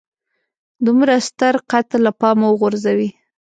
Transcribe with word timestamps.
دومره 0.85 1.15
ستر 1.29 1.55
قتل 1.71 1.99
له 2.07 2.11
پامه 2.19 2.47
وغورځوي. 2.49 3.09